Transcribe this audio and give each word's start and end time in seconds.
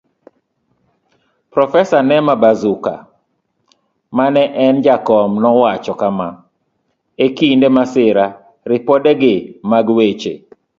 Profesa 1.53 1.99
Nema 2.09 2.33
Bazuka 2.43 2.93
maneen 4.17 4.75
jakom 4.85 5.31
nowacho 5.43 5.93
kama:E 6.01 7.25
kinde 7.37 7.67
masira, 7.75 8.25
Ripode 8.71 9.11
Gi 9.21 9.35
mag 9.69 9.85
weche. 9.97 10.33